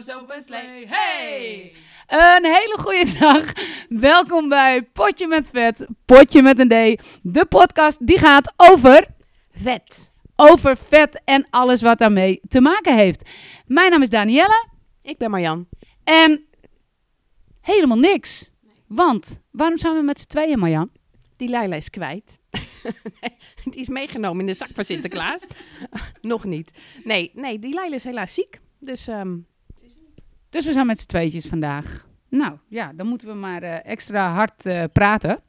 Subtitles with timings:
[0.00, 0.90] one-horse open sleigh.
[0.90, 1.72] Hey!
[2.06, 3.52] Een hele goede dag.
[3.88, 7.02] Welkom bij Potje met Vet, Potje met een D.
[7.22, 9.06] De podcast die gaat over
[9.52, 10.12] Vet.
[10.36, 13.30] over vet en alles wat daarmee te maken heeft.
[13.66, 14.66] Mijn naam is Danielle
[15.02, 15.68] Ik ben Marjan.
[16.04, 16.44] en
[17.60, 18.50] helemaal niks.
[18.86, 20.90] Want waarom zijn we met z'n tweeën, Marjan?
[21.36, 22.38] Die Leila is kwijt.
[23.70, 25.42] Die is meegenomen in de zak van Sinterklaas.
[26.20, 26.78] Nog niet.
[27.04, 28.60] Nee, nee, die Leila is helaas ziek.
[28.78, 29.36] Dus ehm,
[30.50, 32.08] Dus we zijn met z'n tweetjes vandaag.
[32.28, 35.40] Nou ja, dan moeten we maar eh, extra hard eh, praten.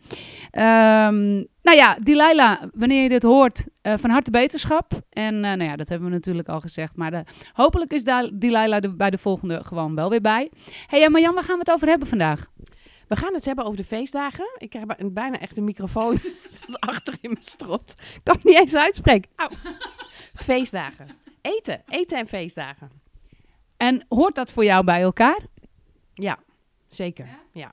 [0.52, 5.02] Ehm, nou ja, Delilah, wanneer je dit hoort, eh, van harte beterschap.
[5.10, 6.96] En nou ja, dat hebben we natuurlijk al gezegd.
[6.96, 10.52] Maar de, hopelijk is Delilah er bij de volgende gewoon wel weer bij.
[10.88, 12.50] hey, Marjan, waar gaan we het over hebben vandaag?
[13.08, 14.46] we gaan het hebben over de feestdagen.
[14.58, 16.18] Ik krijg bij- bijna echt een microfoon
[16.80, 17.94] achter in mijn strot.
[18.16, 19.32] Ik kan het niet eens uitspreken.
[19.36, 19.50] Au.
[20.34, 21.08] Feestdagen.
[21.42, 21.82] Eten.
[21.88, 23.01] Eten en feestdagen.
[23.82, 25.40] En hoort dat voor jou bij elkaar?
[26.14, 26.38] Ja,
[26.88, 27.28] zeker.
[27.52, 27.72] Ja,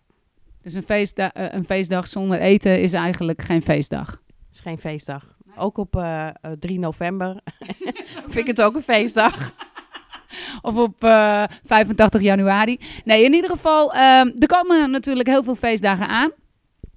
[0.63, 4.23] Dus een, feestda- eh, een feestdag zonder eten is eigenlijk geen feestdag.
[4.53, 5.37] is geen feestdag.
[5.57, 7.41] Ook op eh, eh, 3 november
[8.27, 9.35] vind ik het ook een feestdag.
[10.63, 12.79] Of op eh, 85 januari.
[13.05, 16.31] Nee, in ieder geval, ehm, er komen natuurlijk heel veel feestdagen aan.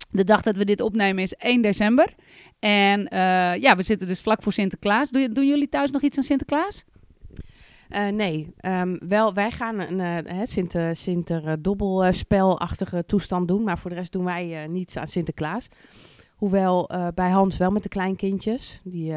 [0.09, 2.13] De dag dat we dit opnemen is 1 december.
[2.59, 5.09] En eh, ja, we zitten dus vlak voor Sinterklaas.
[5.09, 6.83] Doen, doen jullie thuis nog iets aan Sinterklaas?
[7.91, 13.63] Eh, nee, ehm, wel, wij gaan een hè, Sinter, Sinter dobbelspelachtige toestand doen.
[13.63, 15.67] Maar voor de rest doen wij eh, niets aan Sinterklaas.
[16.35, 18.81] Hoewel eh, bij Hans wel met de kleinkindjes.
[18.83, 19.13] Die,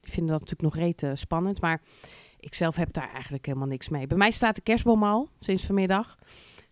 [0.00, 1.60] die vinden dat natuurlijk nog reet spannend.
[1.60, 1.80] Maar
[2.40, 4.06] ik zelf heb daar eigenlijk helemaal niks mee.
[4.06, 6.18] Bij mij staat de kerstboom al, sinds vanmiddag.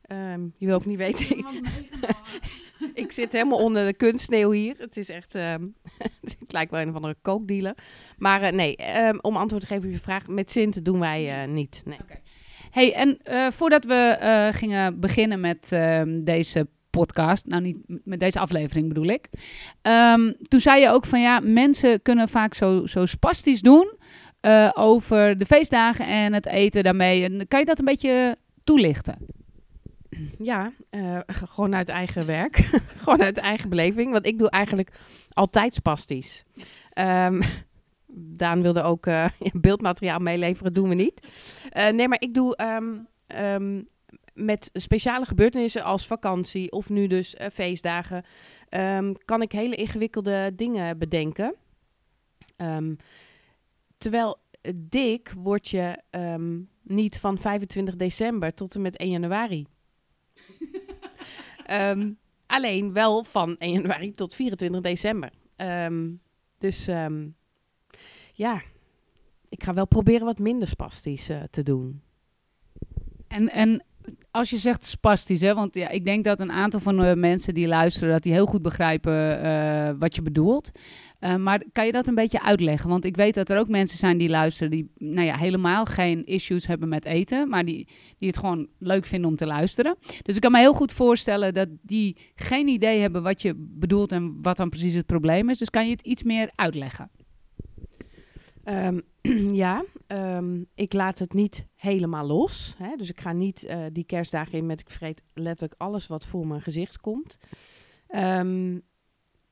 [0.03, 1.44] Ehm, je wil ook niet weten,
[2.94, 4.75] ik zit helemaal onder de kunstsneeuw hier.
[4.78, 5.66] Het is echt, ehm,
[6.41, 7.75] het lijkt wel een of andere kookdealer.
[8.19, 11.43] Maar eh, nee, ehm, om antwoord te geven op je vraag, met Sint doen wij
[11.43, 11.83] eh, niet.
[11.84, 11.99] Nee.
[12.71, 18.39] Hey, en eh, voordat we gingen beginnen met ehm, deze podcast, nou niet met deze
[18.39, 19.28] aflevering bedoel ik.
[20.43, 23.97] toen zei je ook van ja, mensen kunnen vaak zo, zo spastisch doen
[24.75, 27.47] over de feestdagen en het eten daarmee.
[27.47, 29.38] Kan je dat een beetje toelichten?
[30.38, 32.56] Ja, eh, gewoon uit eigen werk.
[33.02, 34.12] gewoon uit eigen beleving.
[34.12, 34.92] Want ik doe eigenlijk
[35.30, 36.44] altijd spastisch.
[36.92, 37.40] Ehm
[38.20, 41.32] Daan wilde ook eh, beeldmateriaal meeleveren, doen we niet.
[41.70, 43.82] Eh, nee, maar ik doe ehm, ehm,
[44.34, 48.24] met speciale gebeurtenissen als vakantie of nu dus feestdagen,
[49.24, 51.54] kan ik hele ingewikkelde dingen bedenken.
[53.98, 54.36] Terwijl
[54.74, 56.02] dik word je
[56.82, 59.66] niet van 25 december tot en met 1 januari.
[61.68, 62.10] Ehm,
[62.46, 65.30] alleen wel van 1 januari tot 24 december.
[65.56, 66.10] Ehm,
[66.58, 67.26] dus ehm,
[68.32, 68.62] ja,
[69.48, 72.02] ik ga wel proberen wat minder spastisch eh, te doen.
[73.28, 73.84] En, en
[74.30, 77.54] als je zegt spastisch, hè, want ja, ik denk dat een aantal van de mensen
[77.54, 80.70] die luisteren, dat die heel goed begrijpen eh, wat je bedoelt.
[81.18, 82.88] Eh, maar kan je dat een beetje uitleggen?
[82.88, 86.26] Want ik weet dat er ook mensen zijn die luisteren die nou ja, helemaal geen
[86.26, 89.96] issues hebben met eten, maar die, die het gewoon leuk vinden om te luisteren.
[90.22, 94.12] Dus ik kan me heel goed voorstellen dat die geen idee hebben wat je bedoelt
[94.12, 95.58] en wat dan precies het probleem is.
[95.58, 97.10] Dus kan je het iets meer uitleggen?
[98.64, 99.00] Ehm,
[99.64, 102.74] ja, ehm, ik laat het niet helemaal los.
[102.78, 102.96] Hè?
[102.96, 106.46] Dus ik ga niet eh, die kerstdagen in met ik vreet letterlijk alles wat voor
[106.46, 107.38] mijn gezicht komt.
[108.08, 108.78] Ehm,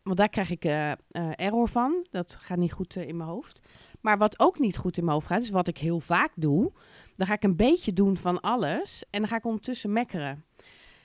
[0.06, 0.97] want daar krijg ik eh, eh,
[1.37, 2.06] error van.
[2.11, 3.61] Dat gaat niet goed eh, in mijn hoofd.
[4.00, 6.72] Maar wat ook niet goed in mijn hoofd gaat, is wat ik heel vaak doe.
[7.17, 10.45] Dan ga ik een beetje doen van alles en dan ga ik ondertussen mekkeren.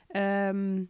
[0.07, 0.83] Ehm,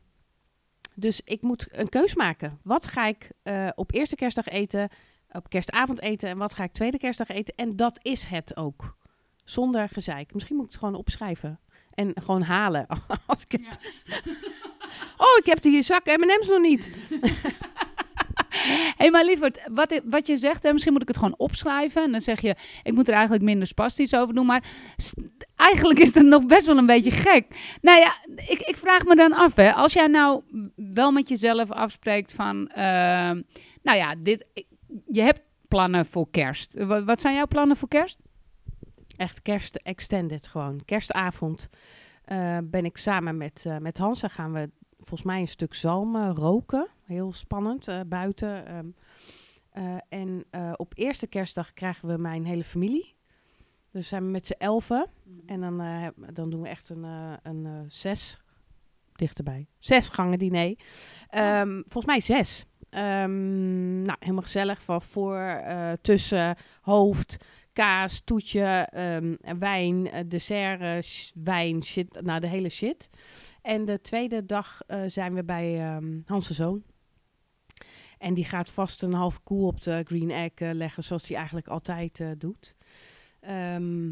[0.95, 2.57] dus ik moet een keus maken.
[2.61, 3.31] Wat ga ik
[3.75, 4.89] op eerste kerstdag eten?
[5.31, 7.55] op kerstavond eten en wat ga ik tweede kerstdag eten.
[7.55, 8.95] En dat is het ook.
[9.43, 10.33] Zonder gezeik.
[10.33, 11.59] Misschien moet ik het gewoon opschrijven.
[11.93, 12.87] En gewoon halen.
[13.25, 13.79] Als ik het...
[15.17, 16.91] Oh, ik heb die zak M&M's nog niet.
[18.97, 22.03] Hé, maar lieverd, wat, wat je zegt, hè, misschien moet ik het gewoon opschrijven.
[22.03, 24.45] En dan zeg je, ik moet er eigenlijk minder spastisch over doen.
[24.45, 24.63] Maar
[25.55, 27.45] eigenlijk is het nog best wel een beetje gek.
[27.81, 29.73] Nou ja, ik, ik vraag me dan af, hè.
[29.73, 30.41] Als jij nou
[30.75, 32.67] wel met jezelf afspreekt van...
[32.67, 33.41] ehm,
[33.81, 34.49] nou ja, dit,
[35.07, 36.83] je hebt plannen voor kerst.
[36.83, 38.19] Wat, zijn jouw plannen voor kerst?
[39.17, 40.81] Echt kerst extended gewoon.
[40.85, 41.69] Kerstavond
[42.23, 44.19] eh, ben ik samen met, eh met Hans.
[44.19, 44.69] Dan gaan we
[45.01, 46.87] volgens mij een stuk zalmen roken.
[47.05, 48.65] Heel spannend eh, buiten.
[48.65, 48.85] ehm.
[49.69, 53.15] Eh, en eh, op eerste kerstdag krijgen we mijn hele familie.
[53.91, 55.07] Dus zijn we met z'n elfen.
[55.45, 58.39] En dan, eh, dan doen we echt een, eh, een eh, zes,
[59.15, 60.75] dichterbij, zes gangen diner.
[61.29, 62.65] Ehm, volgens mij zes.
[62.89, 64.83] Ehm, nou, helemaal gezellig.
[64.83, 67.37] Van voor, eh, tussen, hoofd,
[67.73, 72.21] kaas, toetje, ehm, wijn, eh, dessert, eh, wijn, shit.
[72.21, 73.09] Nou, de hele shit.
[73.61, 76.83] En de tweede dag eh, zijn we bij ehm Hans Zoon.
[78.17, 81.67] En die gaat vast een half koe op de green egg leggen, zoals hij eigenlijk
[81.67, 82.75] altijd doet.
[83.39, 84.11] Ehm,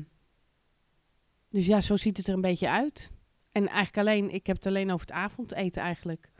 [1.49, 3.11] dus ja, zo ziet het er een beetje uit.
[3.51, 6.31] En eigenlijk alleen, ik heb het alleen over het avondeten eigenlijk.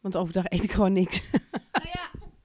[0.00, 1.24] Want overdag eet ik gewoon niks.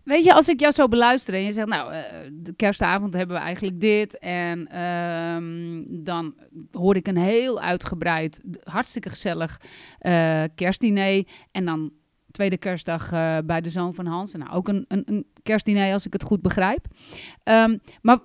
[0.07, 2.01] Weet je, als ik jou zo beluister en je zegt, nou, eh,
[2.31, 4.18] de kerstavond hebben we eigenlijk dit.
[4.18, 6.36] En ehm, dan
[6.71, 9.62] hoor ik een heel uitgebreid, hartstikke gezellig
[10.00, 11.27] eh, kerstdiner.
[11.51, 11.92] En dan
[12.31, 14.33] tweede kerstdag eh, bij de zoon van Hans.
[14.33, 16.86] En nou, ook een, een, een kerstdiner, als ik het goed begrijp.
[17.44, 18.19] Ehm, maar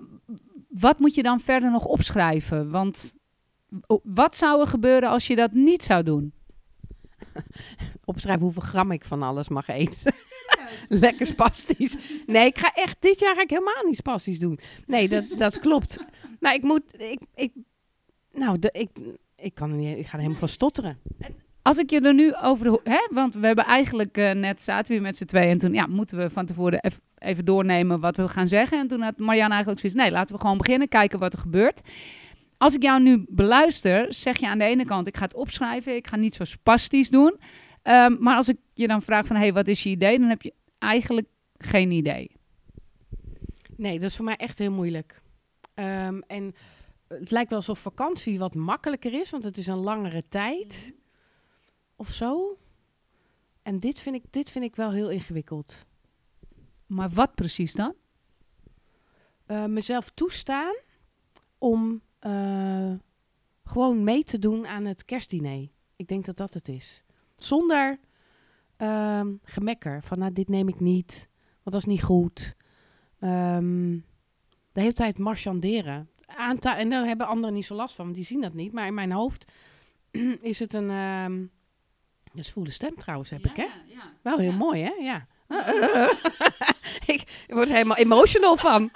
[0.69, 2.69] wat moet je dan verder nog opschrijven?
[2.69, 3.15] Want
[4.03, 6.33] wat zou er gebeuren als je dat niet zou doen?
[8.05, 10.13] Opschrijven hoeveel gram ik van alles mag eten.
[11.03, 11.95] Lekker spastisch.
[12.25, 14.59] Nee, ik ga echt, dit jaar ga ik helemaal niet spastisch doen.
[14.85, 15.99] Nee, dat, dat klopt.
[16.39, 17.51] Maar ik moet, ik, ik
[18.31, 18.89] nou, de, ik,
[19.35, 20.99] ik kan niet, ik ga er helemaal van stotteren.
[21.61, 25.01] Als ik je er nu over hè, want we hebben eigenlijk eh, net zaten we
[25.01, 28.47] met z'n tweeën en toen ja, moeten we van tevoren even doornemen wat we gaan
[28.47, 28.79] zeggen.
[28.79, 31.81] En toen had Marianne eigenlijk zoiets, nee, laten we gewoon beginnen, kijken wat er gebeurt.
[32.57, 35.95] Als ik jou nu beluister, zeg je aan de ene kant, ik ga het opschrijven,
[35.95, 37.39] ik ga niet zo spastisch doen.
[37.83, 40.19] Ehm, maar als ik je dan vraag van, hé, hey, wat is je idee?
[40.19, 41.27] Dan heb je eigenlijk
[41.57, 42.31] geen idee.
[43.75, 45.21] Nee, dat is voor mij echt heel moeilijk.
[45.73, 46.55] Ehm, en
[47.07, 50.93] het lijkt wel alsof vakantie wat makkelijker is, want het is een langere tijd.
[51.95, 52.57] Of zo.
[53.61, 55.85] En dit vind ik, dit vind ik wel heel ingewikkeld.
[56.85, 57.95] Maar wat precies dan?
[59.45, 60.75] Eh, mezelf toestaan
[61.57, 62.93] om eh,
[63.63, 65.69] gewoon mee te doen aan het kerstdiner.
[65.95, 67.03] Ik denk dat dat het is.
[67.43, 67.99] Zonder
[68.77, 70.03] ehm, gemekker.
[70.03, 72.55] Van nou, dit neem ik niet, want dat is niet goed.
[73.19, 73.91] Ehm,
[74.71, 76.09] de hele tijd marchanderen.
[76.25, 78.73] Aanta en daar hebben anderen niet zo last van, want die zien dat niet.
[78.73, 79.51] Maar in mijn hoofd
[80.41, 80.89] is het een...
[80.89, 81.41] ehm
[82.33, 83.67] dat is voele stem trouwens, heb ik, hè?
[84.21, 84.57] Wel heel Ja.
[84.57, 84.91] mooi, hè?
[84.99, 85.27] Ja.
[87.05, 88.91] ik, ik word er helemaal emotional van.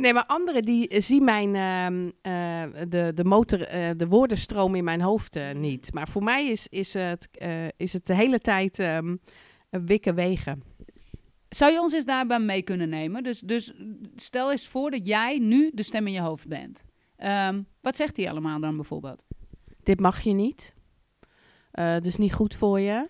[0.00, 4.74] Nee, maar anderen die eh, zien mijn, ehm, eh, de, de, motor, eh, de woordenstroom
[4.74, 5.94] in mijn hoofd niet.
[5.94, 7.28] Maar voor mij is, is, het,
[7.76, 9.16] is het de hele tijd ehm
[9.70, 10.62] wikken wegen.
[11.48, 13.22] Zou je ons eens daarbij mee kunnen nemen?
[13.22, 13.72] Dus, dus
[14.16, 16.84] stel eens voor dat jij nu de stem in je hoofd bent.
[17.16, 19.24] Ehm, wat zegt hij allemaal dan bijvoorbeeld?
[19.82, 20.74] Dit mag je niet.
[22.00, 23.08] Dus niet goed voor je.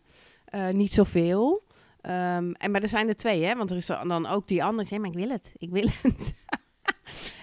[0.72, 1.64] Niet zoveel.
[2.00, 3.54] Ehm, en, maar er zijn er twee, hè?
[3.54, 4.88] Want er is dan ook die andere.
[4.88, 5.52] zegt, maar ik wil het.
[5.56, 6.34] Ik wil het.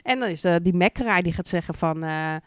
[0.08, 2.04] en dan is er die mekkeraar die gaat zeggen van...
[2.04, 2.42] eh, eh,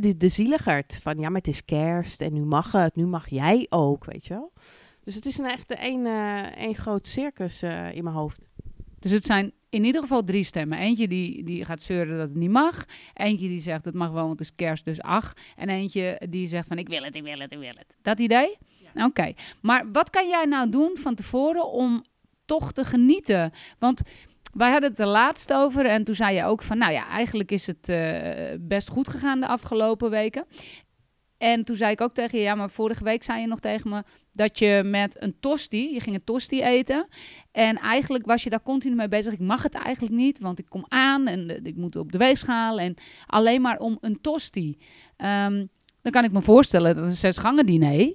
[0.00, 0.98] die, de zieligerd.
[1.02, 2.96] Van ja, maar het is kerst en nu mag het.
[2.96, 4.52] Nu mag jij ook, weet je wel.
[5.04, 6.06] Dus het is een echt één
[6.56, 8.48] één groot circus in mijn hoofd.
[8.98, 10.78] Dus het zijn in ieder geval drie stemmen.
[10.78, 12.84] Eentje die, die gaat zeuren dat het niet mag.
[13.14, 15.32] Eentje die zegt het mag wel, want het is kerst, dus ach.
[15.56, 17.96] En eentje die zegt van ik wil het, ik wil het, ik wil het.
[18.02, 18.56] Dat idee?
[18.94, 19.32] Oké.
[19.60, 22.04] Maar wat kan jij nou doen van tevoren om
[22.44, 23.52] toch te genieten?
[23.78, 24.02] Want
[24.56, 26.78] wij hadden het er laatst over en toen zei je ook van...
[26.78, 30.46] nou ja, eigenlijk is het eh, best goed gegaan de afgelopen weken.
[31.38, 32.44] En toen zei ik ook tegen je...
[32.44, 34.02] ja, maar vorige week zei je nog tegen me...
[34.32, 37.06] dat je met een tosti, je ging een tosti eten...
[37.52, 39.32] En eigenlijk was je daar continu mee bezig.
[39.32, 42.78] Ik mag het eigenlijk niet, want ik kom aan en ik moet op de weegschaal.
[42.78, 42.94] En
[43.26, 44.78] alleen maar om een tosti.
[45.16, 45.66] Ehm,
[46.02, 48.14] dan kan ik me voorstellen dat een zesgangen diner...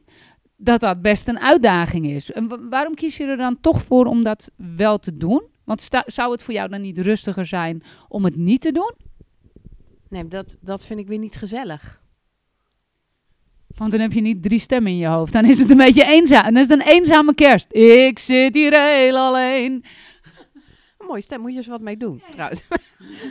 [0.56, 2.32] dat dat best een uitdaging is.
[2.32, 5.50] En wa- waarom kies je er dan toch voor om dat wel te doen?
[5.72, 8.94] Want zou het voor jou dan niet rustiger zijn om het niet te doen?
[10.10, 12.02] Nee, dat, dat vind ik weer niet gezellig.
[13.68, 15.34] Want dan heb je niet drie stemmen in je hoofd.
[15.34, 16.44] Dan is het een beetje eenzaam.
[16.44, 17.74] Dan is het een eenzame kerst.
[17.74, 19.84] Ik zit hier heel alleen.
[20.98, 22.64] Een mooie stem, moet je eens wat mee doen, trouwens.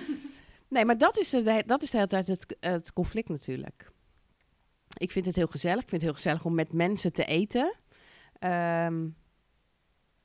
[0.69, 3.91] nee, maar dat is, de, dat is de hele tijd het, het conflict natuurlijk.
[4.97, 5.83] Ik vind het heel gezellig.
[5.83, 7.75] Ik vind het heel gezellig om met mensen te eten.
[8.39, 9.09] Ehm,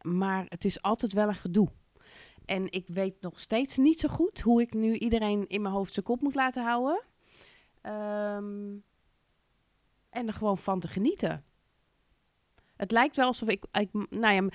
[0.02, 1.70] maar het is altijd wel een gedoe.
[2.46, 5.94] En ik weet nog steeds niet zo goed hoe ik nu iedereen in mijn hoofd
[5.94, 7.02] zijn kop moet laten houden.
[7.82, 8.74] Ehm,
[10.10, 11.44] en er gewoon van te genieten.
[12.76, 14.48] Het lijkt wel alsof ik, ik nou ja,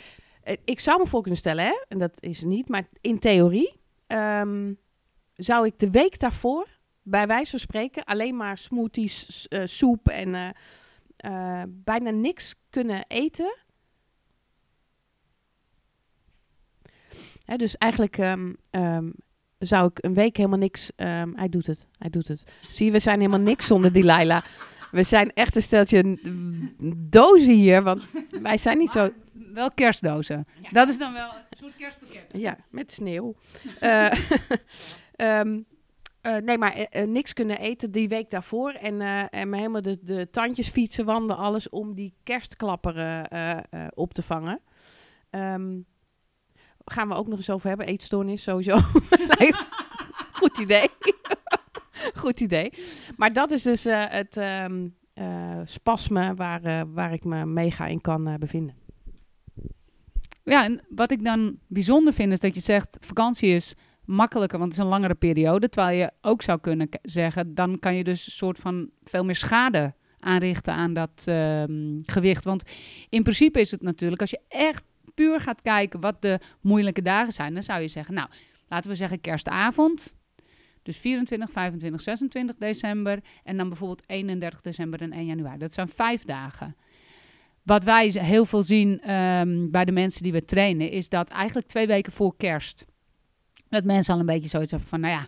[0.42, 3.78] eh, ik zou me voor kunnen stellen, hè, en dat is niet, maar in theorie
[4.06, 4.74] ehm,
[5.34, 10.54] zou ik de week daarvoor, bij wijze van spreken, alleen maar smoothies, eh, soep en
[11.16, 13.56] eh, bijna niks kunnen eten.
[17.56, 19.10] Dus eigenlijk ehm, ehm,
[19.58, 20.92] zou ik een week helemaal niks.
[20.96, 22.44] ehm, hij doet het, hij doet het.
[22.68, 24.44] Zie je, we zijn helemaal niks zonder die Laila.
[24.90, 26.18] We zijn echt een steltje
[26.96, 28.08] dozen hier, want
[28.40, 29.10] wij zijn niet zo...
[29.32, 30.46] Wel kerstdozen.
[30.70, 32.26] Dat is dan wel een soort kerstpakket.
[32.32, 33.34] Ja, met sneeuw.
[33.80, 34.12] Eh,
[36.20, 38.70] eh, nee, maar eh, niks kunnen eten die week daarvoor.
[38.70, 43.28] En, en me helemaal de, de tandjes fietsen, wandelen, alles om die kerstklapperen
[43.94, 44.60] op te vangen.
[45.30, 45.78] Ehm,
[46.90, 47.86] gaan we ook nog eens over hebben.
[47.86, 48.78] Eetstoornis, sowieso.
[50.40, 50.88] Goed idee.
[52.20, 52.72] Goed idee.
[53.16, 57.86] Maar dat is dus eh, het ehm, eh, spasme waar, eh, waar ik me mega
[57.86, 58.74] in kan bevinden.
[60.44, 64.70] Ja, en wat ik dan bijzonder vind is dat je zegt vakantie is makkelijker, want
[64.70, 65.68] het is een langere periode.
[65.68, 69.36] Terwijl je ook zou kunnen zeggen, dan kan je dus een soort van veel meer
[69.36, 72.44] schade aanrichten aan dat ehm, gewicht.
[72.44, 72.62] Want
[73.08, 74.84] in principe is het natuurlijk, als je echt
[75.20, 78.28] puur gaat kijken wat de moeilijke dagen zijn, dan zou je zeggen, nou,
[78.68, 80.14] laten we zeggen kerstavond.
[80.82, 85.58] Dus 24, 25, 26 december en dan bijvoorbeeld 31 december en 1 januari.
[85.58, 86.76] Dat zijn vijf dagen.
[87.62, 91.68] Wat wij heel veel zien ehm, bij de mensen die we trainen, is dat eigenlijk
[91.68, 92.84] twee weken voor kerst,
[93.68, 95.26] dat mensen al een beetje zoiets hebben van, nou ja,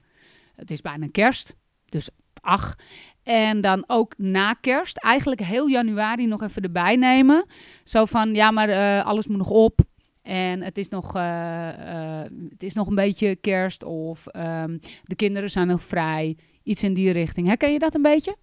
[0.56, 2.08] het is bijna kerst, dus
[2.42, 2.76] ach.
[3.22, 7.46] En dan ook na kerst, eigenlijk heel januari nog even erbij nemen.
[7.84, 9.80] Zo van, ja, maar eh, alles moet nog op.
[10.22, 15.14] En het is nog, eh, eh, het is nog een beetje kerst of ehm, de
[15.14, 16.36] kinderen zijn nog vrij.
[16.62, 17.46] Iets in die richting.
[17.46, 18.36] Herken je dat een beetje?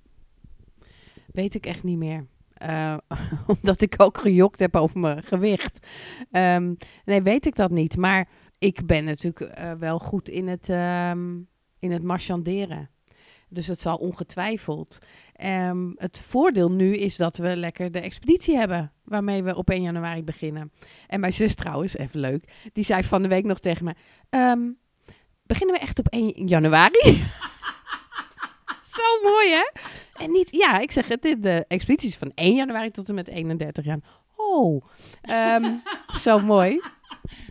[1.31, 2.27] Weet ik echt niet meer.
[3.61, 5.87] Omdat ik ook gejokt heb over mijn gewicht.
[6.31, 6.73] Ehm,
[7.05, 7.97] nee, weet ik dat niet.
[7.97, 8.27] Maar
[8.57, 11.37] ik ben natuurlijk wel goed in het, ehm,
[11.79, 12.89] in het marchanderen.
[13.49, 14.99] Dus het zal ongetwijfeld.
[15.33, 18.91] Ehm, het voordeel nu is dat we lekker de expeditie hebben.
[19.03, 20.71] Waarmee we op 1 januari beginnen.
[21.07, 22.69] En mijn zus trouwens, even leuk.
[22.73, 23.93] Die zei van de week nog tegen me.
[24.29, 24.59] ehm,
[25.43, 26.99] beginnen we echt op 1 januari?
[28.81, 29.69] Zo mooi, hè?
[30.23, 33.27] En niet, ja, ik zeg het, de expeditie is van 1 januari tot en met
[33.27, 33.99] 31 jaar.
[34.35, 34.85] Oh,
[35.21, 35.73] ehm,
[36.11, 36.81] zo mooi.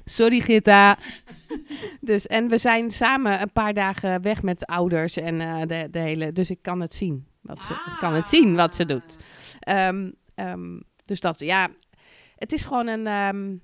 [0.04, 0.98] Sorry Gitta.
[2.00, 5.88] Dus, en we zijn samen een paar dagen weg met de ouders en eh, de,
[5.90, 6.32] de hele...
[6.32, 7.26] Dus ik kan het zien.
[7.40, 9.16] Wat ze, kan het zien wat ze doet.
[9.60, 11.68] Ehm, ehm, dus dat, ja...
[12.36, 13.56] Het is gewoon een, ehm,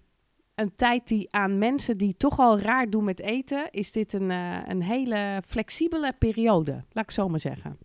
[0.54, 3.71] een tijd die aan mensen die toch al raar doen met eten...
[3.71, 6.85] is dit een, eh, een hele flexibele periode.
[6.90, 7.78] Laat ik zo maar zeggen.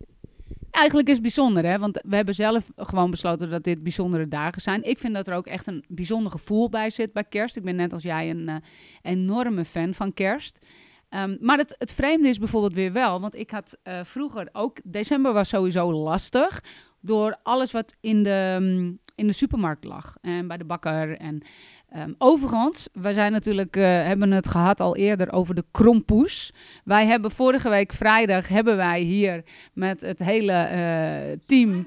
[0.70, 1.78] Eigenlijk is het bijzonder, hè?
[1.78, 4.82] Want we hebben zelf gewoon besloten dat dit bijzondere dagen zijn.
[4.82, 7.56] Ik vind dat er ook echt een bijzonder gevoel bij zit bij kerst.
[7.56, 8.56] Ik ben net als jij een eh,
[9.02, 10.66] enorme fan van kerst.
[11.08, 14.78] Ehm, maar het, het vreemde is bijvoorbeeld weer wel, want ik had eh, vroeger ook...
[14.84, 16.62] December was sowieso lastig
[17.00, 20.16] door alles wat in de, mm, in de supermarkt lag.
[20.20, 21.42] En bij de bakker en...
[21.88, 26.52] ehm, overigens, wij zijn natuurlijk, eh, hebben het gehad al eerder over de krompoes.
[26.84, 31.86] Wij hebben vorige week vrijdag, hebben wij hier met het hele eh, team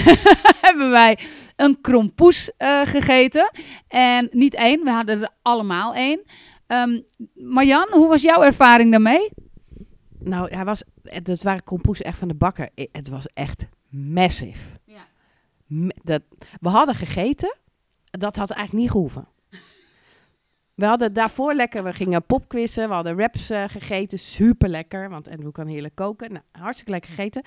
[0.66, 1.18] hebben wij
[1.56, 3.50] een krompoes eh, gegeten.
[3.88, 6.20] En niet één, we hadden er allemaal één.
[6.66, 7.00] Ehm
[7.34, 9.30] Marjan, hoe was jouw ervaring daarmee?
[10.18, 12.68] Nou, hij was, het waren kompoes echt van de bakker.
[12.92, 14.78] Het was echt massive.
[14.84, 15.06] Ja.
[16.02, 16.22] Dat,
[16.60, 17.56] we hadden gegeten.
[18.10, 19.28] Dat had eigenlijk niet gehoeven.
[20.74, 22.88] We hadden daarvoor lekker, we gingen popquizzen.
[22.88, 24.18] We hadden wraps eh, gegeten.
[24.18, 26.32] Super lekker, want Andrew kan heerlijk koken.
[26.32, 27.42] Nou, hartstikke lekker gegeten.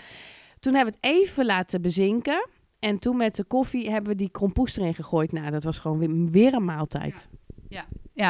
[0.59, 2.47] Toen hebben we het even laten bezinken.
[2.79, 5.31] En toen met de koffie hebben we die krompoes erin gegooid.
[5.31, 7.27] Nou, dat was gewoon weer, weer een maaltijd.
[7.29, 7.37] Ja,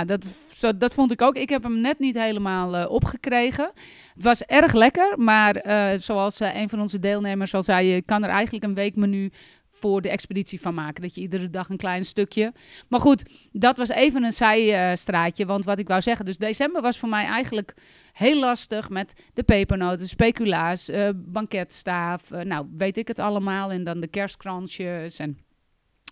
[0.05, 1.35] dat, zo, dat vond ik ook.
[1.35, 3.71] Ik heb hem net niet helemaal eh, opgekregen.
[4.13, 8.01] Het was erg lekker, maar eh, zoals eh, een van onze deelnemers al zei, je
[8.01, 9.31] kan er eigenlijk een weekmenu
[9.71, 11.01] voor de expeditie van maken.
[11.01, 12.53] Dat je iedere dag een klein stukje.
[12.87, 15.45] Maar goed, dat was even een zijstraatje.
[15.45, 17.73] want wat ik wou zeggen, dus december was voor mij eigenlijk
[18.13, 22.29] heel lastig met de pepernoten, speculaas, banketstaaf.
[22.29, 23.71] nou, weet ik het allemaal.
[23.71, 25.37] En dan de kerstkransjes en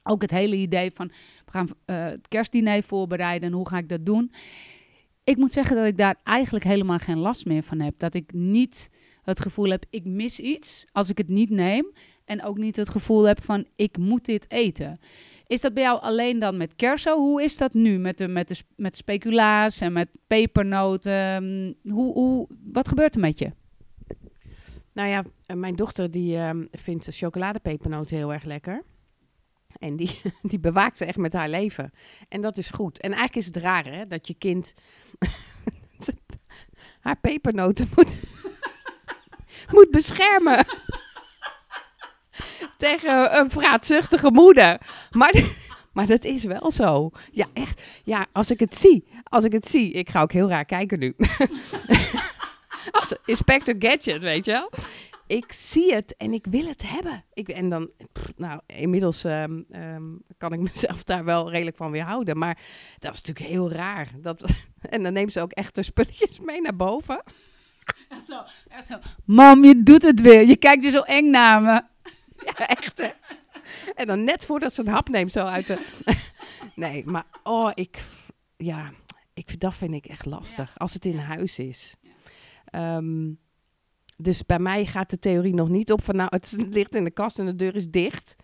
[0.10, 1.08] ook het hele idee van
[1.46, 4.32] we gaan eh, het kerstdiner voorbereiden en hoe ga ik dat doen.
[5.24, 7.94] Ik moet zeggen dat ik daar eigenlijk helemaal geen last meer van heb.
[7.98, 8.90] Dat ik niet
[9.24, 11.94] het gevoel heb, ik mis iets als ik het niet neem.
[12.26, 15.00] En ook niet het gevoel heb van, ik moet dit eten.
[15.48, 17.18] Is dat bij jou alleen dan met kerso?
[17.18, 21.44] Hoe is dat nu met, de, met, de, met speculaas en met pepernoten?
[21.44, 23.52] Mm, Hoe, hoe, wat gebeurt er met je?
[24.94, 28.84] Nou ja, eh, mijn dochter die ehm, vindt de chocoladepepernoten heel erg lekker.
[29.80, 31.94] En die, die bewaakt ze echt met haar leven.
[32.30, 33.00] En dat is goed.
[33.00, 34.74] En eigenlijk is het raar hè, dat je kind
[37.00, 38.20] haar pepernoten moet,
[39.76, 40.66] moet beschermen.
[42.78, 44.82] Tegen een vraatzuchtige moeder.
[45.12, 45.34] Maar,
[45.94, 47.10] maar dat is wel zo.
[47.32, 47.82] Ja, echt.
[48.04, 49.08] Ja, als ik het zie.
[49.24, 49.92] Als ik het zie.
[49.92, 51.16] Ik ga ook heel raar kijken nu.
[52.92, 54.70] als Inspector Gadget, weet je wel.
[55.30, 57.26] Ik zie het en ik wil het hebben.
[57.34, 60.04] Ik, en dan, pff, nou, inmiddels ehm, ehm,
[60.38, 62.38] kan ik mezelf daar wel redelijk van weerhouden.
[62.38, 62.58] Maar
[63.00, 64.12] dat is natuurlijk heel raar.
[64.18, 64.52] Dat,
[64.90, 67.24] en dan neemt ze ook echt de spulletjes mee naar boven.
[68.10, 68.98] Echt zo, echt zo.
[69.26, 70.48] Mam, je doet het weer.
[70.48, 71.84] Je kijkt je zo eng naar me.
[72.46, 73.10] Ja, echt hè.
[73.96, 75.86] En dan net voordat ze een hap neemt, zo uit de...
[76.76, 78.04] nee, maar oh, ik...
[78.58, 78.92] Ja,
[79.34, 80.78] ik, dat vind ik echt lastig.
[80.78, 81.96] Als het in huis is.
[82.66, 83.32] Ehm,
[84.22, 86.16] dus bij mij gaat de theorie nog niet op van...
[86.16, 88.36] Nou, het ligt in de kast en de deur is dicht.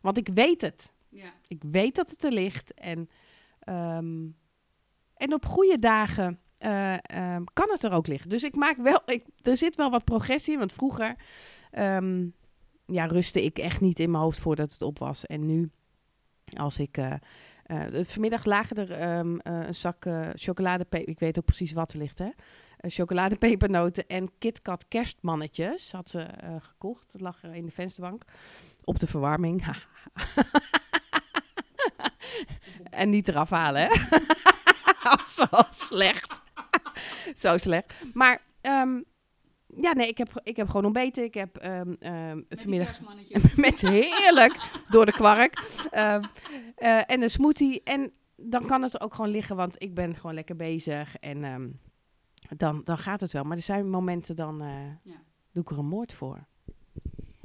[0.00, 0.92] Want ik weet het.
[1.08, 1.32] Ja.
[1.46, 2.74] Ik weet dat het er ligt.
[2.74, 3.08] En,
[3.58, 4.26] ehm,
[5.14, 8.30] en op goede dagen eh, ehm, kan het er ook liggen.
[8.30, 9.02] Dus ik maak wel...
[9.06, 10.58] Ik, er zit wel wat progressie in.
[10.58, 11.16] Want vroeger
[11.70, 12.26] ehm,
[12.86, 15.26] ja, rustte ik echt niet in mijn hoofd voordat het op was.
[15.26, 15.70] En nu,
[16.56, 16.96] als ik...
[16.96, 17.14] eh,
[18.02, 21.08] vanmiddag lagen er een zak chocoladepeper...
[21.08, 22.28] Ik weet ook precies wat er ligt, hè?
[22.82, 27.12] Eh, chocoladepepernoten en KitKat kerstmannetjes had ze eh, gekocht.
[27.12, 28.24] Dat lag er in de vensterbank.
[28.84, 29.64] Op de verwarming.
[32.90, 33.90] en niet eraf halen, hè?
[35.24, 36.40] Zo slecht.
[37.42, 37.94] Zo slecht.
[38.14, 39.00] Maar ehm,
[39.76, 41.24] ja, nee, ik heb, ik heb gewoon ontbeten.
[41.24, 43.00] Ik heb ehm, ehm, vanmiddag
[43.56, 44.56] met heerlijk
[44.88, 45.62] door de kwark.
[45.90, 47.82] Eh, en een smoothie.
[47.82, 51.16] En dan kan het ook gewoon liggen, want ik ben gewoon lekker bezig.
[51.16, 51.44] En
[52.56, 53.44] dan, dan gaat het wel.
[53.44, 54.68] Maar er zijn momenten dan eh,
[55.02, 55.22] Ja.
[55.52, 56.46] doe ik er een moord voor.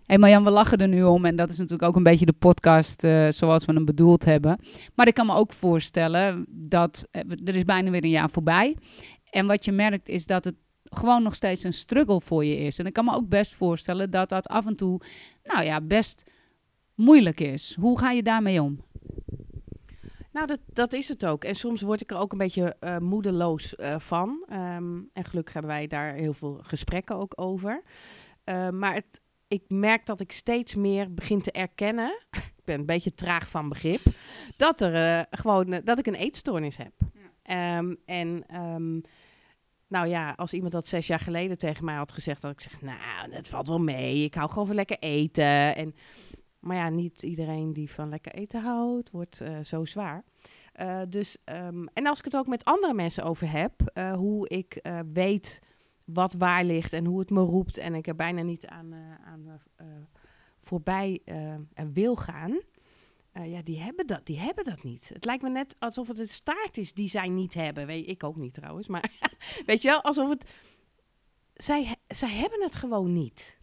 [0.06, 2.34] Hé Marjan, we lachen er nu om en dat is natuurlijk ook een beetje de
[2.34, 4.60] podcast eh, zoals we hem bedoeld hebben.
[4.96, 8.78] Maar ik kan me ook voorstellen dat eh, er is bijna weer een jaar voorbij.
[9.30, 12.80] En wat je merkt is dat het gewoon nog steeds een struggle voor je is.
[12.80, 15.02] En ik kan me ook best voorstellen dat dat af en toe,
[15.44, 16.24] nou ja, best
[16.96, 17.76] moeilijk is.
[17.80, 18.82] Hoe ga je daarmee om?
[20.38, 21.44] Nou, dat, dat is het ook.
[21.44, 24.46] En soms word ik er ook een beetje eh, moedeloos eh, van.
[24.50, 27.84] Ehm, en gelukkig hebben wij daar heel veel gesprekken ook over.
[28.44, 32.20] Eh, maar het, ik merk dat ik steeds meer begin te erkennen.
[32.58, 34.02] ik ben een beetje traag van begrip.
[34.58, 36.94] Dat, er, eh, gewoon, dat ik een eetstoornis heb.
[37.44, 39.00] Ehm, en ehm,
[39.88, 42.82] nou ja, als iemand dat zes jaar geleden tegen mij had gezegd, had ik gezegd,
[42.82, 44.24] nou, dat valt wel mee.
[44.24, 45.76] Ik hou gewoon van lekker eten.
[45.76, 45.96] En,
[46.60, 50.24] maar ja, niet iedereen die van lekker eten houdt, wordt eh, zo zwaar.
[50.74, 54.48] Eh, dus, ehm, en als ik het ook met andere mensen over heb, eh, hoe
[54.48, 55.60] ik weet
[56.06, 58.94] wat waar ligt en hoe het me roept en ik er bijna niet aan,
[59.26, 59.62] aan
[60.60, 61.22] voorbij
[61.94, 62.60] wil gaan.
[63.44, 65.10] ja, die hebben, dat, die hebben dat niet.
[65.14, 67.86] Het lijkt me net alsof het een staart is die zij niet hebben.
[67.86, 69.12] Weet, ik ook niet trouwens, maar
[69.66, 70.52] weet je wel, alsof het...
[71.54, 73.58] Zij, zij hebben het gewoon niet.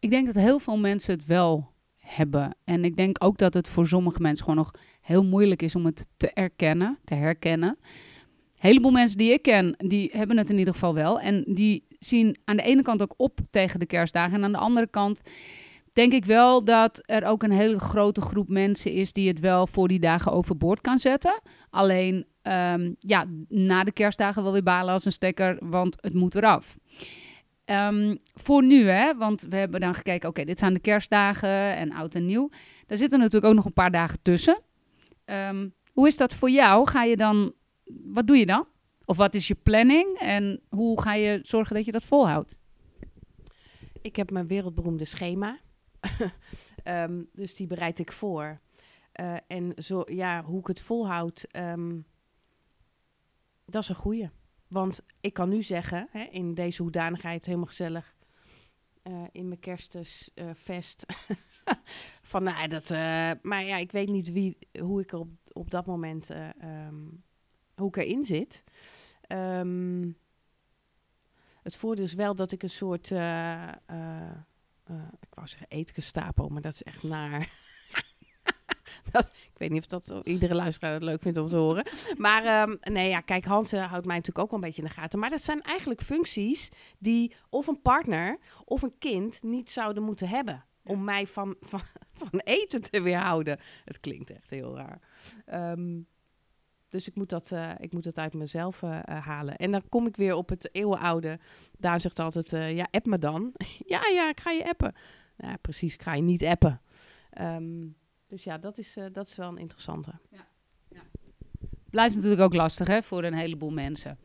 [0.00, 2.56] Ik denk dat heel veel mensen het wel hebben.
[2.64, 5.84] En ik denk ook dat het voor sommige mensen gewoon nog heel moeilijk is om
[5.84, 7.68] het te erkennen, te herkennen.
[7.68, 11.20] Een heleboel mensen die ik ken, die hebben het in ieder geval wel.
[11.20, 14.34] En die zien aan de ene kant ook op tegen de kerstdagen.
[14.34, 15.20] En aan de andere kant
[15.92, 19.66] denk ik wel dat er ook een hele grote groep mensen is die het wel
[19.66, 21.40] voor die dagen overboord kan zetten.
[21.70, 26.34] Alleen, ehm, ja, na de kerstdagen wel weer balen als een stekker, want het moet
[26.34, 26.78] eraf.
[27.70, 31.92] Ehm, voor nu, hè, want we hebben dan gekeken, oké, dit zijn de kerstdagen en
[31.92, 32.50] oud en nieuw.
[32.86, 34.62] Daar zitten natuurlijk ook nog een paar dagen tussen.
[35.24, 36.88] Ehm, hoe is dat voor jou?
[36.88, 37.52] Ga je dan,
[37.84, 38.66] wat doe je dan?
[39.04, 42.56] Of wat is je planning en hoe ga je zorgen dat je dat volhoudt?
[44.02, 45.58] Ik heb mijn wereldberoemde schema.
[46.82, 48.60] Ehm, dus die bereid ik voor.
[49.12, 51.46] Eh, en zo, ja, hoe ik het volhoud,
[53.64, 54.28] dat is een goeie.
[54.70, 58.14] Want ik kan nu zeggen, hè, in deze hoedanigheid, helemaal gezellig,
[59.02, 61.06] eh, in mijn kerstvest,
[62.30, 65.70] van nou, dat, eh, maar ja, ik weet niet wie, hoe ik er op, op
[65.70, 67.04] dat moment, eh, ehm,
[67.74, 68.64] hoe ik erin zit.
[69.20, 70.08] Ehm,
[71.62, 74.30] het voordeel is wel dat ik een soort, eh, eh,
[74.84, 77.48] eh, ik wou zeggen eetgestapel, maar dat is echt naar.
[79.12, 81.86] dat, ik weet niet of dat iedere luisteraar het leuk vindt om te horen.
[82.16, 84.88] Maar ehm, nee, ja, kijk, Hans eh, houdt mij natuurlijk ook wel een beetje in
[84.88, 85.18] de gaten.
[85.18, 90.28] Maar dat zijn eigenlijk functies die of een partner of een kind niet zouden moeten
[90.28, 90.64] hebben.
[90.84, 91.80] Om mij van, van,
[92.12, 93.58] van eten te weerhouden.
[93.84, 95.00] Het klinkt echt heel raar.
[95.44, 96.00] Ehm,
[96.88, 99.56] dus ik moet, dat, eh, ik moet dat uit mezelf eh, halen.
[99.56, 101.38] En dan kom ik weer op het eeuwenoude.
[101.78, 103.52] Daan zegt altijd, ja, app me dan.
[103.94, 104.94] ja, ja, ik ga je appen.
[105.36, 106.80] Ja, precies, ik ga je niet appen.
[107.30, 107.86] Ehm,
[108.30, 110.12] dus ja, dat is, eh, dat is wel een interessante.
[111.90, 114.18] Blijft natuurlijk ook lastig hè, voor een heleboel mensen.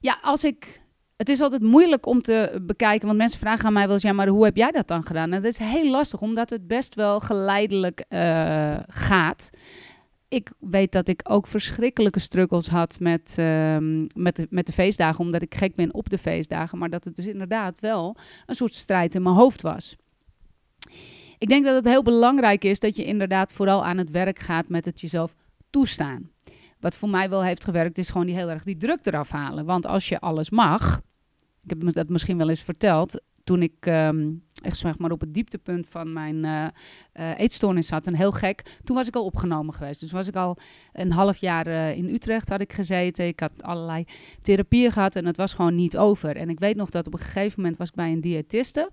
[0.00, 0.86] Ja, als ik.
[1.16, 4.12] Het is altijd moeilijk om te bekijken, want mensen vragen aan mij wel eens: ja,
[4.12, 5.32] maar hoe heb jij dat dan gedaan?
[5.32, 9.50] En dat is heel lastig, omdat het best wel geleidelijk eh, gaat.
[10.28, 15.24] ik weet dat ik ook verschrikkelijke struggles had met, ehm, met, de, met de feestdagen,
[15.24, 16.78] omdat ik gek ben op de feestdagen.
[16.78, 19.96] Maar dat het dus inderdaad wel een soort strijd in mijn hoofd was.
[21.38, 24.68] Ik denk dat het heel belangrijk is dat je inderdaad vooral aan het werk gaat
[24.68, 25.34] met het jezelf
[25.70, 26.30] toestaan.
[26.80, 29.64] Wat voor mij wel heeft gewerkt, is gewoon die heel erg die druk eraf halen.
[29.64, 31.00] Want als je alles mag,
[31.64, 35.34] ik heb dat misschien wel eens verteld, toen ik um, echt zeg maar op het
[35.34, 40.00] dieptepunt van mijn uh, eetstoornis zat, en heel gek, toen was ik al opgenomen geweest.
[40.00, 40.56] Dus was ik al
[40.92, 43.26] een half jaar uh, in Utrecht had ik gezeten.
[43.26, 44.04] Ik had allerlei
[44.42, 46.36] therapieën gehad en het was gewoon niet over.
[46.36, 48.90] En ik weet nog dat op een gegeven moment was ik bij een diëtiste.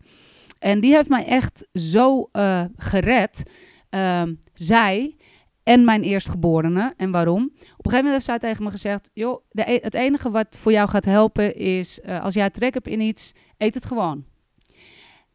[0.59, 2.29] En die heeft mij echt zo
[2.75, 3.51] gered.
[3.89, 5.15] Ehm, zij
[5.63, 6.93] en mijn eerstgeborene.
[6.97, 7.43] En waarom?
[7.43, 10.47] Op een gegeven moment heeft zij tegen me gezegd: joh, de, e-, het enige wat
[10.49, 14.25] voor jou gaat helpen is als jij trek hebt in iets, eet het gewoon.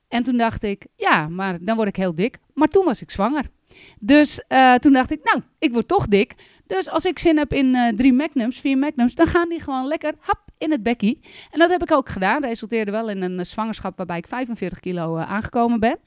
[0.09, 2.39] En toen dacht ik, ja, maar dan word ik heel dik.
[2.55, 3.51] Maar toen was ik zwanger.
[3.99, 6.35] Dus uh, toen dacht ik, nou, ik word toch dik.
[6.67, 10.15] Dus als ik zin heb in drie magnums, vier magnums, dan gaan die gewoon lekker
[10.19, 11.21] hap in het bekkie.
[11.51, 12.45] En dat heb ik ook gedaan.
[12.45, 15.99] Resulteerde wel in een uh, zwangerschap waarbij ik 45 kilo aangekomen ben.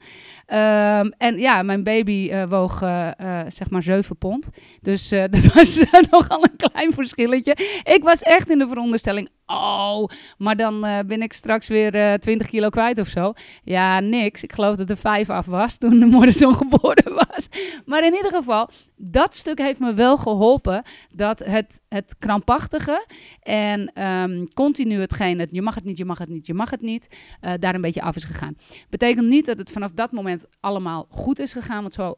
[0.58, 2.78] Um, en ja, mijn baby woog
[3.48, 4.48] zeg maar 7 pond.
[4.80, 7.56] Dus dat was nogal een klein verschilletje.
[7.82, 12.12] Ik was echt in de veronderstelling, oh, maar dan uh, ben ik straks weer uh,
[12.12, 13.32] eh, 20 kilo kwijt of zo.
[13.62, 14.42] Ja, niks.
[14.42, 17.48] Ik geloof dat er vijf af was toen de Morrison geboren was.
[17.84, 23.06] Maar in ieder geval, dat stuk heeft me wel geholpen dat het, het krampachtige
[23.42, 26.70] en um, continu hetgeen, het, je mag het niet, je mag het niet, je mag
[26.70, 28.56] het niet, uh, daar een beetje af is gegaan.
[28.88, 32.14] Betekent niet dat het vanaf dat moment allemaal goed is gegaan, want zo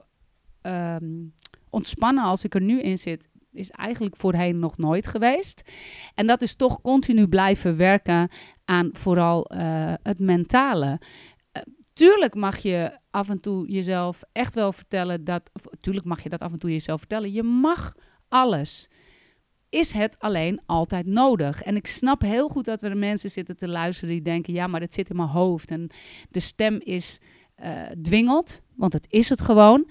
[0.63, 1.35] um,
[1.71, 5.71] ontspannen als ik er nu in zit, is eigenlijk voorheen nog nooit geweest.
[6.15, 8.29] En dat is toch continu blijven werken
[8.65, 11.01] aan vooral uh, het mentale.
[11.53, 11.63] Uh,
[11.93, 15.51] tuurlijk mag je af en toe jezelf echt wel vertellen dat.
[15.81, 17.33] Tuurlijk mag je dat af en toe jezelf vertellen.
[17.33, 17.95] Je mag
[18.29, 18.89] alles.
[19.77, 21.63] Is het alleen altijd nodig?
[21.63, 24.81] En ik snap heel goed dat er mensen zitten te luisteren die denken: ja, maar
[24.81, 25.91] het zit in mijn hoofd en
[26.31, 27.21] de stem is
[27.65, 29.89] uh, dwingeld, want het is het gewoon.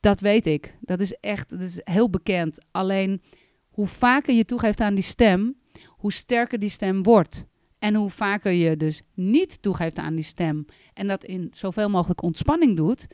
[0.00, 0.76] Dat weet ik.
[0.80, 2.64] Dat is echt dat is heel bekend.
[2.70, 3.22] Alleen
[3.68, 5.56] hoe vaker je toegeeft aan die stem,
[5.88, 7.46] hoe sterker die stem wordt.
[7.78, 12.22] En hoe vaker je dus niet toegeeft aan die stem en dat in zoveel mogelijk
[12.22, 13.06] ontspanning doet,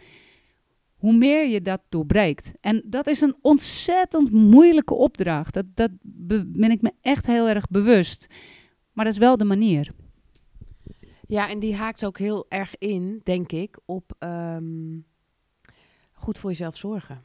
[1.00, 2.52] hoe meer je dat doorbreekt.
[2.60, 5.54] En dat is een ontzettend moeilijke opdracht.
[5.54, 5.90] Dat, dat
[6.46, 8.26] ben ik me echt heel erg bewust.
[8.92, 9.90] Maar dat is wel de manier.
[11.26, 15.06] Ja, en die haakt ook heel erg in, denk ik, op um,
[16.12, 17.24] goed voor jezelf zorgen.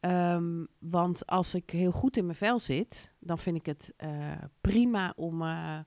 [0.00, 4.32] Um, want als ik heel goed in mijn vel zit, dan vind ik het uh,
[4.60, 5.78] prima om uh,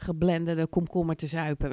[0.00, 1.70] geblenderde komkommer te zuipen.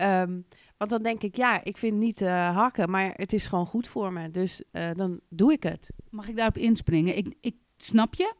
[0.00, 0.46] um,
[0.78, 3.88] want dan denk ik, ja, ik vind niet uh, hakken, maar het is gewoon goed
[3.88, 4.30] voor me.
[4.30, 5.90] Dus dan doe ik het.
[6.10, 7.16] Mag ik daarop inspringen?
[7.16, 8.34] Ik, ik snap je.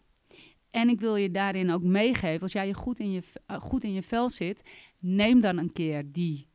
[0.71, 3.23] En ik wil je daarin ook meegeven, als jij je goed in je,
[3.59, 6.49] goed in je vel zit, neem dan een keer die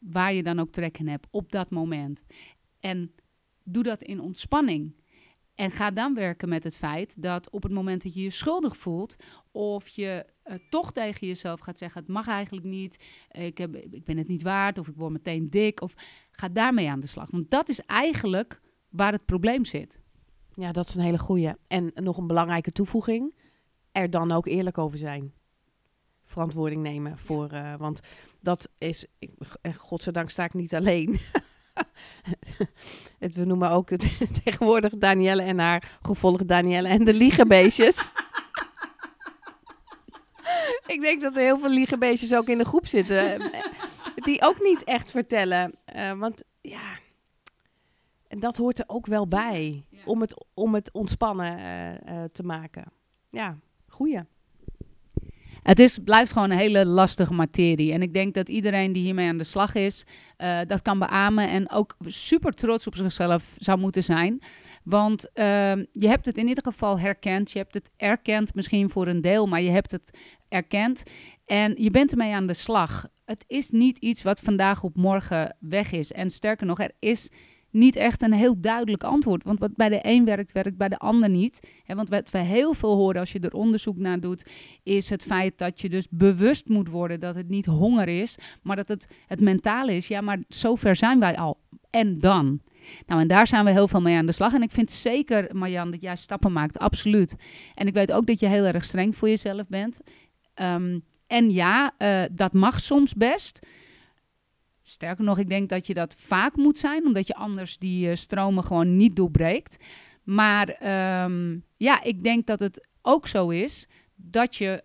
[0.00, 2.24] waar je dan ook trek in hebt op dat moment.
[2.80, 3.14] En
[3.64, 5.00] doe dat in ontspanning.
[5.54, 8.76] En ga dan werken met het feit dat op het moment dat je je schuldig
[8.76, 9.16] voelt,
[9.50, 14.04] of je uh, toch tegen jezelf gaat zeggen: het mag eigenlijk niet, ik, heb, ik
[14.04, 15.94] ben het niet waard, of ik word meteen dik, of
[16.30, 17.30] ga daarmee aan de slag.
[17.30, 19.98] Want dat is eigenlijk waar het probleem zit.
[20.54, 21.58] Ja, dat is een hele goede.
[21.66, 23.34] En nog een belangrijke toevoeging:
[23.92, 25.32] er dan ook eerlijk over zijn.
[26.22, 27.52] Verantwoording nemen voor.
[27.52, 28.00] Uh, want
[28.40, 31.18] dat is, ik, en godzijdank sta ik niet alleen.
[33.18, 38.10] het, we noemen ook het, tegenwoordig Danielle en haar gevolg Danielle en de liegenbeestjes.
[40.86, 43.52] Ik denk dat er heel veel liegenbeestjes ook in de groep zitten.
[43.52, 43.60] Eh,
[44.14, 45.74] die ook niet echt vertellen.
[45.96, 46.98] Uh, want ja,
[48.28, 49.84] en dat hoort er ook wel bij.
[50.04, 51.58] Om, het, om het ontspannen
[52.08, 52.84] uh, te maken.
[53.30, 54.20] Ja, goeie.
[55.62, 57.92] Het is, blijft gewoon een hele lastige materie.
[57.92, 60.04] En ik denk dat iedereen die hiermee aan de slag is,
[60.38, 61.48] uh, dat kan beamen.
[61.48, 64.42] En ook super trots op zichzelf zou moeten zijn.
[64.84, 65.44] Want uh,
[65.92, 67.50] je hebt het in ieder geval herkend.
[67.50, 70.18] Je hebt het erkend, misschien voor een deel, maar je hebt het
[70.48, 71.02] erkend.
[71.46, 73.08] En je bent ermee aan de slag.
[73.24, 76.12] Het is niet iets wat vandaag op morgen weg is.
[76.12, 77.30] En sterker nog, er is
[77.72, 79.44] niet echt een heel duidelijk antwoord.
[79.44, 81.60] Want wat bij de een werkt, werkt bij de ander niet.
[81.86, 84.50] Want wat we heel veel horen als je er onderzoek naar doet,
[84.82, 88.76] is het feit dat je dus bewust moet worden dat het niet honger is, maar
[88.76, 90.06] dat het het mentale is.
[90.06, 91.58] Ja, maar zover zijn wij al.
[91.90, 92.60] En dan?
[93.06, 94.54] Nou, en daar zijn we heel veel mee aan de slag.
[94.54, 97.36] En ik vind zeker, Marjan, dat jij stappen maakt, absoluut.
[97.74, 99.98] En ik weet ook dat je heel erg streng voor jezelf bent.
[100.54, 103.66] Um, en ja, uh, dat mag soms best.
[104.82, 108.14] Sterker nog, ik denk dat je dat vaak moet zijn, omdat je anders die uh,
[108.14, 109.76] stromen gewoon niet doorbreekt.
[110.22, 114.84] Maar ehm, ja, ik denk dat het ook zo is dat je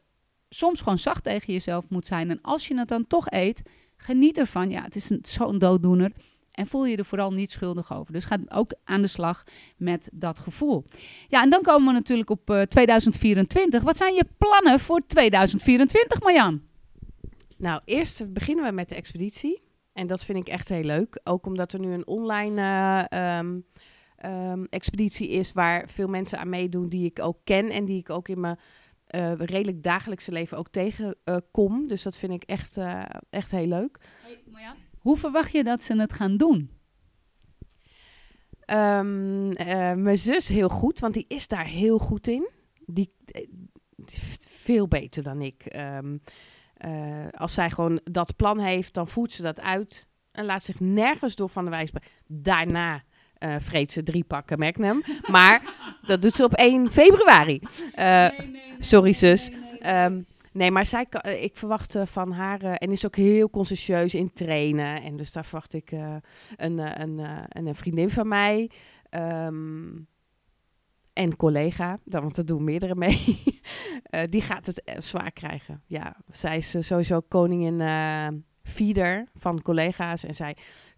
[0.49, 2.29] soms gewoon zacht tegen jezelf moet zijn.
[2.29, 3.61] En als je het dan toch eet,
[3.95, 4.69] geniet ervan.
[4.69, 6.11] Ja, het is zo'n dooddoener.
[6.57, 8.13] En voel je er vooral niet schuldig over.
[8.13, 9.43] Dus ga ook aan de slag
[9.75, 10.85] met dat gevoel.
[11.27, 13.83] Ja, en dan komen we natuurlijk op uh, 2024.
[13.83, 16.61] Wat zijn je plannen voor 2024, Marjan?
[17.57, 19.61] Nou, eerst beginnen we met de expeditie.
[19.93, 21.19] En dat vind ik echt heel leuk.
[21.23, 22.61] Ook omdat er nu een online
[23.09, 23.65] uh, um,
[24.25, 28.09] um, expeditie is waar veel mensen aan meedoen die ik ook ken en die ik
[28.09, 28.59] ook in mijn
[29.15, 31.81] uh, redelijk dagelijkse leven ook tegenkom.
[31.81, 32.77] Uh, dus dat vind ik echt,
[33.29, 33.99] echt heel leuk.
[34.23, 34.75] Hey, Marjan,
[35.07, 36.71] hoe verwacht je dat ze het gaan doen?
[38.71, 39.53] Um,
[40.03, 42.49] mijn zus heel goed, want die is daar heel goed in.
[42.85, 43.13] Die,
[43.95, 45.75] die veel beter dan ik.
[45.75, 46.21] Um,
[47.31, 51.35] als zij gewoon dat plan heeft, dan voert ze dat uit en laat zich nergens
[51.35, 51.89] door van de wijs.
[52.27, 53.03] Daarna
[53.39, 55.03] uh, vreet ze drie pakken Magnum.
[55.27, 55.61] Maar
[56.07, 57.61] dat doet ze op 1 februari.
[57.95, 59.51] Nee, nee, nee, sorry, zus.
[59.85, 60.25] Um,
[60.57, 62.61] nee, maar zij kan, ik verwacht uh, van haar...
[62.61, 65.01] en is ook heel consciëntieus in trainen.
[65.01, 65.91] En dus daar verwacht ik
[66.55, 68.71] een, een, een, vriendin van mij...
[69.09, 70.07] Um,
[71.13, 73.43] en collega, want dat doen meerdere mee,
[74.29, 75.81] die gaat het zwaar krijgen.
[75.85, 77.81] Ja, zij is sowieso koningin
[78.67, 80.57] feeder van collega's en zij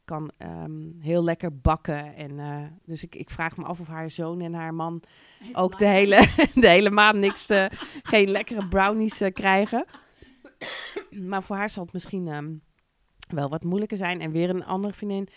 [0.10, 2.16] kan um, heel lekker bakken.
[2.16, 5.02] En, uh, dus ik, ik vraag me af of haar zoon en haar man
[5.54, 6.28] ook de hele,
[6.64, 7.72] de hele maand niks te,
[8.04, 9.86] geen lekkere brownies uh, krijgen.
[11.30, 12.62] maar voor haar zal het misschien um,
[13.28, 14.22] wel wat moeilijker zijn.
[14.22, 15.28] En weer een andere vriendin,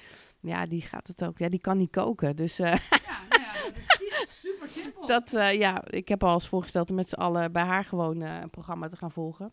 [0.41, 1.39] ja, die gaat het ook.
[1.39, 2.37] Ja, die kan niet koken.
[2.37, 5.07] Dus uh, ja, ja, dat is super simpel.
[5.13, 8.51] Dat, ja, ik heb al eens voorgesteld om met z'n allen bij haar gewoon een
[8.51, 9.53] programma te gaan volgen.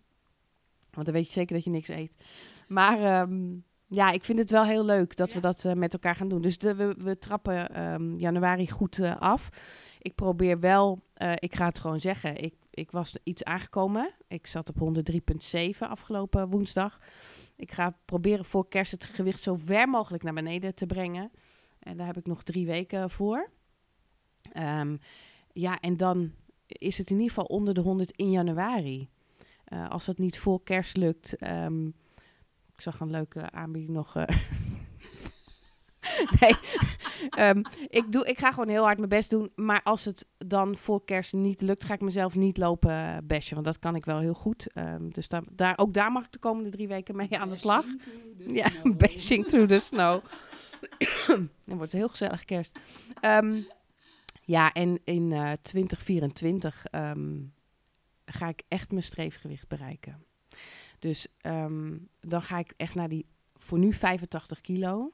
[0.91, 2.15] Want dan weet je zeker dat je niks eet.
[2.67, 5.35] Maar um, ja, ik vind het wel heel leuk dat ja.
[5.35, 6.41] we dat uh, met elkaar gaan doen.
[6.41, 9.49] Dus de, we, we trappen um, januari goed uh, af.
[9.99, 14.13] Ik probeer wel, uh, ik ga het gewoon zeggen, ik, ik was iets aangekomen.
[14.27, 16.99] Ik zat op 103,7 afgelopen woensdag.
[17.55, 21.31] Ik ga proberen voor kerst het gewicht zo ver mogelijk naar beneden te brengen.
[21.79, 23.49] En daar heb ik nog drie weken voor.
[24.57, 24.99] Um,
[25.53, 26.31] ja, en dan
[26.67, 29.09] is het in ieder geval onder de 100 in januari.
[29.89, 31.47] als het niet voor kerst lukt...
[31.47, 31.93] Um,
[32.79, 34.17] ik zag een leuke aanbieding nog.
[34.17, 34.23] Uh.
[36.39, 36.55] nee,
[37.39, 37.61] um,
[37.99, 39.51] ik, doe, ik ga gewoon heel hard mijn best doen.
[39.55, 43.53] Maar als het dan voor kerst niet lukt, ga ik mezelf niet lopen bashen.
[43.53, 44.67] Want dat kan ik wel heel goed.
[44.75, 47.55] Um, dus daar, daar, ook daar mag ik de komende drie weken mee aan de
[47.55, 47.85] slag.
[48.37, 50.23] Ja, bashing through the snow.
[51.65, 52.79] Dan wordt het heel gezellig kerst.
[53.21, 53.67] Um,
[54.41, 56.83] ja, en in uh, 2024
[58.25, 60.23] ga ik echt mijn streefgewicht bereiken.
[60.99, 65.11] Dus um, dan ga ik echt naar die, voor nu 85 kilo.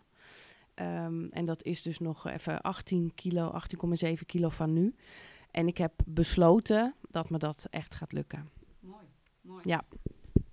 [0.76, 3.54] Um, en dat is dus nog even 18 kilo,
[4.06, 4.96] 18,7 kilo van nu.
[5.52, 8.50] En ik heb besloten dat me dat echt gaat lukken.
[8.80, 9.06] Mooi,
[9.42, 9.62] mooi.
[9.64, 9.84] Ja.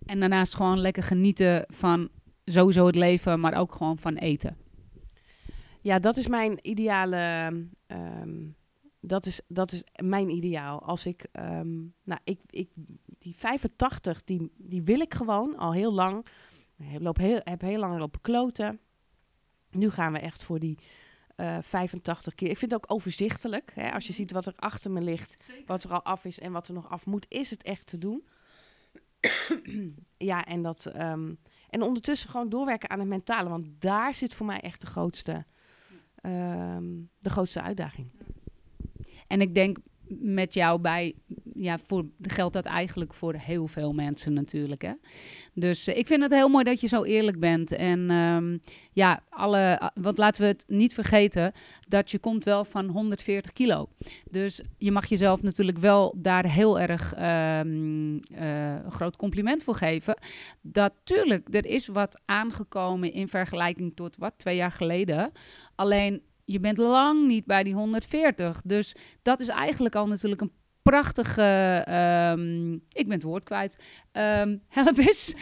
[0.06, 2.08] En daarnaast gewoon lekker genieten van
[2.44, 4.56] sowieso het leven, maar ook gewoon van eten.
[5.80, 7.52] Ja, dat is mijn ideale
[7.86, 8.56] um,
[9.04, 10.82] dat is, dat is mijn ideaal.
[10.82, 12.68] Als ik, um, nou, ik, ik,
[13.18, 16.26] die 85, die, die wil ik gewoon al heel lang.
[16.76, 18.80] Ik loop heel, heb heel lang lopen kloten.
[19.70, 20.78] Nu gaan we echt voor die
[21.36, 22.50] uh, 85 keer.
[22.50, 23.72] Ik vind het ook overzichtelijk.
[23.74, 23.92] Hè?
[23.92, 25.66] Als je ziet wat er achter me ligt, Zeker.
[25.66, 27.98] wat er al af is en wat er nog af moet, is het echt te
[27.98, 28.28] doen.
[30.16, 31.38] ja, en, dat, um,
[31.68, 33.48] en ondertussen gewoon doorwerken aan het mentale.
[33.48, 35.44] Want daar zit voor mij echt de grootste,
[36.22, 38.10] um, de grootste uitdaging.
[39.32, 39.76] En ik denk
[40.20, 41.14] met jou bij,
[41.54, 44.82] ja, voor, geldt dat eigenlijk voor heel veel mensen natuurlijk.
[44.82, 44.92] Hè?
[45.54, 47.72] Dus uh, ik vind het heel mooi dat je zo eerlijk bent.
[47.72, 48.60] En um,
[48.92, 51.52] ja, alle, want laten we het niet vergeten
[51.88, 53.88] dat je komt wel van 140 kilo.
[54.30, 57.14] Dus je mag jezelf natuurlijk wel daar heel erg
[57.60, 58.20] um,
[58.88, 60.18] groot compliment voor geven.
[60.60, 60.92] Dat
[61.50, 65.32] er is wat aangekomen in vergelijking tot wat twee jaar geleden.
[65.74, 68.60] Alleen je bent lang niet bij die 140.
[68.64, 71.84] Dus dat is eigenlijk al natuurlijk een prachtige,
[72.38, 73.76] um, ik ben het woord kwijt,
[74.12, 75.34] um, help eens,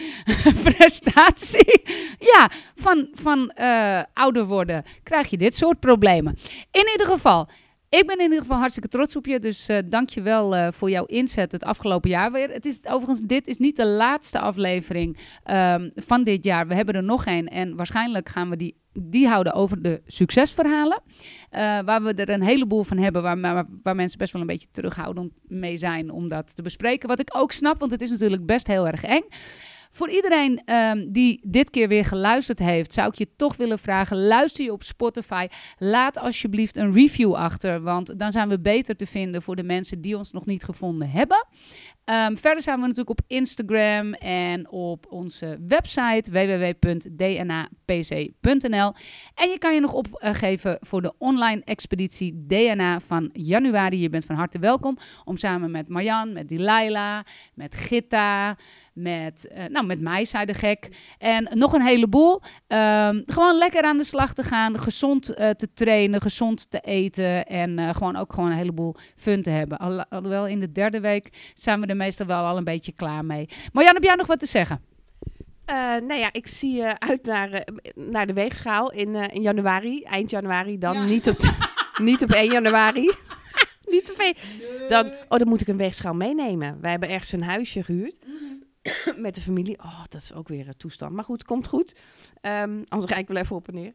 [0.65, 1.83] prestatie.
[2.19, 6.37] ja, van, van uh, ouder worden krijg je dit soort problemen.
[6.71, 7.49] In ieder geval,
[7.91, 9.41] ik ben in ieder geval hartstikke trots op je.
[9.41, 12.51] Dus uh, dank je wel uh, voor jouw inzet het afgelopen jaar weer.
[12.51, 15.19] Het is overigens, dit is niet de laatste aflevering
[15.51, 16.67] um, van dit jaar.
[16.67, 17.47] We hebben er nog één.
[17.47, 21.03] En waarschijnlijk gaan we die die houden over de succesverhalen.
[21.07, 24.47] Uh, waar we er een heleboel van hebben, waar, waar, waar, mensen best wel een
[24.47, 27.09] beetje terughoudend mee zijn om dat te bespreken.
[27.09, 29.25] Wat ik ook snap, want het is natuurlijk best heel erg eng.
[29.91, 34.27] Voor iedereen ehm, die dit keer weer geluisterd heeft, zou ik je toch willen vragen:
[34.27, 35.47] luister je op Spotify?
[35.79, 40.01] Laat alsjeblieft een review achter, want dan zijn we beter te vinden voor de mensen
[40.01, 41.47] die ons nog niet gevonden hebben.
[42.05, 47.73] Ehm, verder zijn we natuurlijk op Instagram en op onze website www.dnapc.nl.
[49.35, 54.01] En je kan je nog opgeven voor de online expeditie DNA van januari.
[54.01, 57.21] Je bent van harte welkom om samen met Marjan, met Delilah,
[57.55, 58.57] met Gitta,
[59.03, 60.89] met, uh, nou, met mij, zei de gek.
[61.19, 62.33] En nog een heleboel.
[62.33, 67.47] Um, gewoon lekker aan de slag te gaan, gezond uh, te trainen, gezond te eten
[67.47, 69.79] en uh, gewoon ook gewoon een heleboel fun te hebben.
[69.79, 73.25] Al, alhoewel in de derde week zijn we er meestal wel al een beetje klaar
[73.25, 73.49] mee.
[73.73, 74.81] Marjan, heb jij nog wat te zeggen?
[75.71, 80.79] Uh, nou ja, ik zie uit naar, naar de weegschaal in, in januari, eind januari
[80.79, 80.95] dan.
[80.95, 81.05] Ja.
[81.05, 81.39] Niet, op
[82.09, 83.13] niet op 1 januari.
[83.91, 84.35] niet te veel.
[84.89, 86.79] Dan, oh, dan moet ik een weegschaal meenemen.
[86.81, 88.19] Wij hebben ergens een huisje gehuurd.
[89.17, 89.79] met de familie.
[89.79, 91.13] Oh, dat is ook weer een toestand.
[91.13, 91.97] Maar goed, komt goed.
[92.43, 93.95] Um, anders rijd ik wel even op en neer.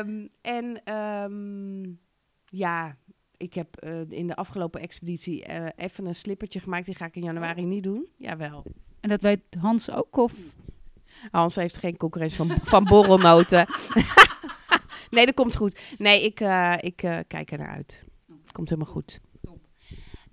[0.00, 2.00] Um, en um,
[2.44, 2.96] ja,
[3.36, 6.86] ik heb uh, in de afgelopen expeditie uh, even een slippertje gemaakt.
[6.86, 8.06] Die ga ik in januari niet doen.
[8.16, 8.64] Jawel.
[9.00, 10.34] En dat weet Hans ook, of?
[11.30, 13.66] Hans heeft geen concurrentie van, van borrelnoten.
[15.10, 15.80] nee, dat komt goed.
[15.98, 16.96] Nee, ik, uh, ik
[17.26, 18.04] kijk er naar uit.
[18.52, 19.20] Komt helemaal goed.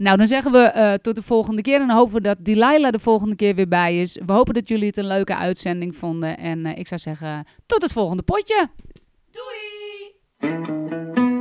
[0.03, 1.81] Nou, dan zeggen we uh, tot de volgende keer.
[1.81, 4.19] En dan hopen we dat Delilah de volgende keer weer bij is.
[4.25, 6.37] We hopen dat jullie het een leuke uitzending vonden.
[6.37, 8.69] En uh, ik zou zeggen, tot het volgende potje.
[9.31, 11.32] Doei!